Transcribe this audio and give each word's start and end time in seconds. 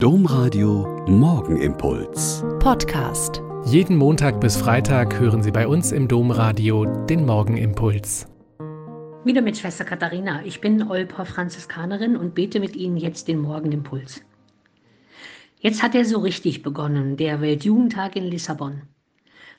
Domradio 0.00 1.04
Morgenimpuls. 1.08 2.44
Podcast. 2.60 3.42
Jeden 3.64 3.96
Montag 3.96 4.40
bis 4.40 4.56
Freitag 4.56 5.18
hören 5.18 5.42
Sie 5.42 5.50
bei 5.50 5.66
uns 5.66 5.90
im 5.90 6.06
Domradio 6.06 6.84
den 6.84 7.26
Morgenimpuls. 7.26 8.28
Wieder 9.24 9.42
mit 9.42 9.58
Schwester 9.58 9.84
Katharina. 9.84 10.44
Ich 10.44 10.60
bin 10.60 10.88
Olper 10.88 11.26
Franziskanerin 11.26 12.16
und 12.16 12.36
bete 12.36 12.60
mit 12.60 12.76
Ihnen 12.76 12.96
jetzt 12.96 13.26
den 13.26 13.40
Morgenimpuls. 13.40 14.22
Jetzt 15.58 15.82
hat 15.82 15.96
er 15.96 16.04
so 16.04 16.20
richtig 16.20 16.62
begonnen, 16.62 17.16
der 17.16 17.40
Weltjugendtag 17.40 18.14
in 18.14 18.26
Lissabon. 18.26 18.82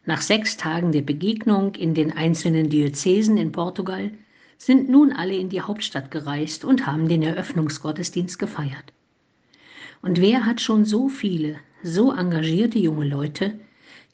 Nach 0.06 0.22
sechs 0.22 0.56
Tagen 0.56 0.94
der 0.94 1.02
Begegnung 1.02 1.76
in 1.76 1.94
den 1.94 2.14
einzelnen 2.14 2.70
Diözesen 2.70 3.36
in 3.36 3.52
Portugal 3.52 4.12
sind 4.58 4.88
nun 4.88 5.12
alle 5.12 5.36
in 5.36 5.50
die 5.50 5.60
Hauptstadt 5.60 6.12
gereist 6.12 6.64
und 6.64 6.88
haben 6.88 7.10
den 7.10 7.24
Eröffnungsgottesdienst 7.24 8.40
gefeiert. 8.40 8.94
Und 10.02 10.22
wer 10.22 10.46
hat 10.46 10.62
schon 10.62 10.86
so 10.86 11.10
viele, 11.10 11.58
so 11.84 12.12
engagierte 12.14 12.80
junge 12.80 13.06
Leute, 13.06 13.60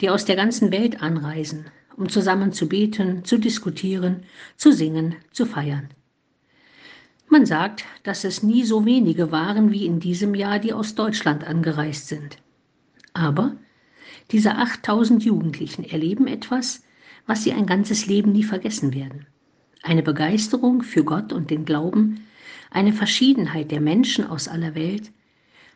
die 0.01 0.09
aus 0.09 0.25
der 0.25 0.35
ganzen 0.35 0.71
Welt 0.71 1.01
anreisen, 1.01 1.65
um 1.95 2.09
zusammen 2.09 2.51
zu 2.51 2.67
beten, 2.67 3.23
zu 3.23 3.37
diskutieren, 3.37 4.23
zu 4.57 4.71
singen, 4.71 5.15
zu 5.31 5.45
feiern? 5.45 5.89
Man 7.27 7.45
sagt, 7.45 7.85
dass 8.03 8.23
es 8.23 8.43
nie 8.43 8.63
so 8.63 8.85
wenige 8.85 9.31
waren 9.31 9.71
wie 9.71 9.85
in 9.85 9.99
diesem 9.99 10.35
Jahr, 10.35 10.59
die 10.59 10.73
aus 10.73 10.95
Deutschland 10.95 11.43
angereist 11.43 12.07
sind. 12.07 12.37
Aber 13.13 13.55
diese 14.31 14.55
8000 14.55 15.23
Jugendlichen 15.23 15.83
erleben 15.83 16.27
etwas, 16.27 16.83
was 17.27 17.43
sie 17.43 17.53
ein 17.53 17.65
ganzes 17.65 18.05
Leben 18.07 18.31
nie 18.31 18.43
vergessen 18.43 18.93
werden. 18.93 19.25
Eine 19.83 20.03
Begeisterung 20.03 20.81
für 20.81 21.03
Gott 21.03 21.31
und 21.31 21.49
den 21.49 21.65
Glauben, 21.65 22.25
eine 22.71 22.93
Verschiedenheit 22.93 23.71
der 23.71 23.81
Menschen 23.81 24.25
aus 24.25 24.47
aller 24.47 24.75
Welt, 24.75 25.11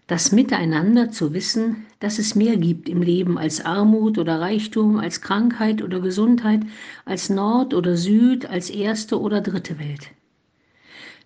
das 0.09 0.31
Miteinander 0.31 1.12
zu 1.12 1.36
wissen, 1.36 1.86
dass 1.99 2.17
es 2.17 2.34
mehr 2.34 2.58
gibt 2.58 2.90
im 2.90 3.04
Leben 3.04 3.38
als 3.38 3.63
Armut 3.63 4.17
oder 4.17 4.41
Reichtum, 4.41 4.97
als 4.97 5.22
Krankheit 5.22 5.83
oder 5.83 6.00
Gesundheit, 6.00 6.61
als 7.06 7.30
Nord 7.30 7.75
oder 7.75 7.95
Süd, 7.95 8.48
als 8.48 8.72
erste 8.72 9.22
oder 9.22 9.42
dritte 9.42 9.78
Welt. 9.78 10.09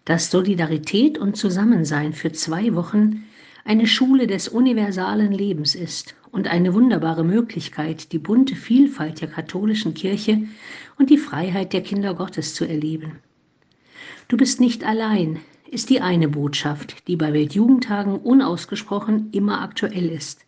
Dass 0.03 0.29
Solidarität 0.29 1.17
und 1.17 1.37
Zusammensein 1.37 2.11
für 2.11 2.33
zwei 2.33 2.75
Wochen 2.75 3.23
eine 3.63 3.87
Schule 3.87 4.27
des 4.27 4.49
universalen 4.49 5.31
Lebens 5.31 5.75
ist 5.75 6.15
und 6.33 6.49
eine 6.49 6.73
wunderbare 6.73 7.23
Möglichkeit, 7.23 8.11
die 8.11 8.19
bunte 8.19 8.57
Vielfalt 8.57 9.21
der 9.21 9.29
katholischen 9.29 9.93
Kirche 9.93 10.41
und 10.99 11.09
die 11.09 11.17
Freiheit 11.17 11.71
der 11.71 11.83
Kinder 11.83 12.15
Gottes 12.15 12.53
zu 12.53 12.65
erleben. 12.65 13.19
Du 14.27 14.35
bist 14.35 14.59
nicht 14.59 14.83
allein, 14.83 15.39
ist 15.73 15.89
die 15.89 16.01
eine 16.01 16.29
Botschaft, 16.29 17.07
die 17.07 17.15
bei 17.15 17.33
Weltjugendtagen 17.33 18.17
unausgesprochen 18.17 19.29
immer 19.31 19.61
aktuell 19.61 20.07
ist. 20.07 20.45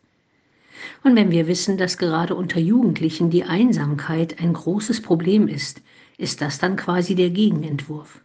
Und 1.03 1.15
wenn 1.15 1.31
wir 1.31 1.47
wissen, 1.47 1.77
dass 1.77 1.97
gerade 1.97 2.35
unter 2.35 2.59
Jugendlichen 2.59 3.31
die 3.31 3.43
Einsamkeit 3.43 4.39
ein 4.39 4.53
großes 4.53 5.01
Problem 5.01 5.47
ist, 5.47 5.81
ist 6.19 6.41
das 6.41 6.59
dann 6.59 6.75
quasi 6.75 7.15
der 7.15 7.31
Gegenentwurf. 7.31 8.21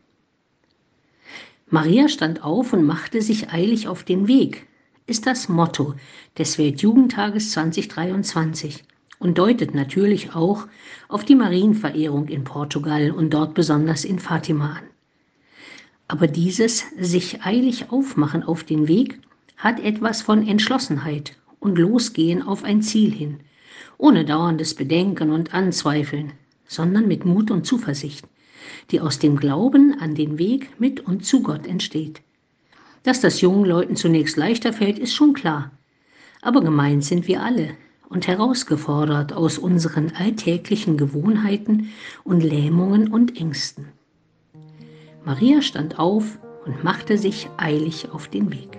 Maria 1.69 2.09
stand 2.09 2.45
auf 2.45 2.73
und 2.75 2.85
machte 2.85 3.23
sich 3.23 3.51
eilig 3.51 3.89
auf 3.89 4.03
den 4.05 4.29
Weg, 4.29 4.67
ist 5.07 5.27
das 5.27 5.49
Motto 5.49 5.95
des 6.37 6.59
Weltjugendtages 6.59 7.53
2023 7.53 8.85
und 9.19 9.39
deutet 9.39 9.75
natürlich 9.75 10.35
auch 10.35 10.67
auf 11.09 11.25
die 11.25 11.35
Marienverehrung 11.35 12.29
in 12.29 12.45
Portugal 12.45 13.11
und 13.11 13.31
dort 13.33 13.55
besonders 13.55 14.05
in 14.05 14.19
Fatima 14.19 14.75
an. 14.75 15.00
Aber 16.11 16.27
dieses 16.27 16.87
sich 16.99 17.43
eilig 17.45 17.93
aufmachen 17.93 18.43
auf 18.43 18.65
den 18.65 18.89
Weg 18.89 19.21
hat 19.57 19.79
etwas 19.79 20.23
von 20.23 20.45
Entschlossenheit 20.45 21.37
und 21.61 21.79
Losgehen 21.79 22.43
auf 22.43 22.65
ein 22.65 22.83
Ziel 22.83 23.13
hin, 23.13 23.39
ohne 23.97 24.25
dauerndes 24.25 24.75
Bedenken 24.75 25.31
und 25.31 25.55
Anzweifeln, 25.55 26.33
sondern 26.67 27.07
mit 27.07 27.25
Mut 27.25 27.53
und 27.53 27.65
Zuversicht, 27.65 28.27
die 28.91 29.01
aus 29.01 29.21
dem 29.21 29.37
Glauben 29.37 30.01
an 30.01 30.17
den 30.17 30.37
Weg 30.37 30.81
mit 30.81 30.99
und 30.99 31.25
zu 31.25 31.45
Gott 31.45 31.69
entsteht. 31.69 32.23
Dass 33.05 33.21
das 33.21 33.41
jungen 33.41 33.65
Leuten 33.65 33.95
zunächst 33.95 34.37
leichter 34.37 34.73
fällt, 34.73 34.99
ist 34.99 35.15
schon 35.15 35.33
klar. 35.33 35.71
Aber 36.43 36.61
gemeint 36.61 37.05
sind 37.05 37.29
wir 37.29 37.41
alle 37.41 37.77
und 38.09 38.27
herausgefordert 38.27 39.33
aus 39.33 39.59
unseren 39.59 40.11
alltäglichen 40.11 40.97
Gewohnheiten 40.97 41.91
und 42.25 42.41
Lähmungen 42.41 43.13
und 43.13 43.41
Ängsten. 43.41 44.00
Maria 45.25 45.63
stand 45.63 45.99
auf 45.99 46.25
und 46.67 46.83
machte 46.85 47.19
sich 47.19 47.49
eilig 47.57 48.09
auf 48.13 48.29
den 48.29 48.51
Weg. 48.51 48.79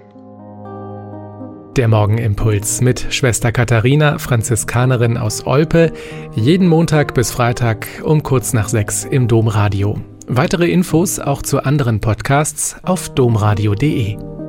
Der 1.78 1.88
Morgenimpuls 1.88 2.81
mit 2.81 3.13
Schwester 3.13 3.52
Katharina, 3.52 4.18
Franziskanerin 4.18 5.18
aus 5.18 5.47
Olpe, 5.47 5.94
jeden 6.35 6.68
Montag 6.68 7.13
bis 7.13 7.31
Freitag 7.31 7.88
um 8.03 8.24
kurz 8.24 8.52
nach 8.52 8.68
sechs 8.68 9.06
im 9.06 9.29
Domradio. 9.29 10.02
Weitere 10.28 10.69
Infos 10.69 11.19
auch 11.19 11.41
zu 11.41 11.63
anderen 11.63 12.02
Podcasts 12.02 12.75
auf 12.84 13.09
domradio.de. 13.09 14.41